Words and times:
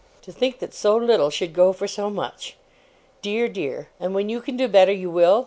'To 0.23 0.31
think 0.31 0.57
that 0.57 0.73
so 0.73 0.95
little 0.97 1.29
should 1.29 1.53
go 1.53 1.71
for 1.71 1.87
so 1.87 2.09
much! 2.09 2.57
Dear, 3.21 3.47
dear! 3.47 3.89
And 3.99 4.15
when 4.15 4.29
you 4.29 4.41
can 4.41 4.57
do 4.57 4.67
better, 4.67 4.91
you 4.91 5.11
will? 5.11 5.39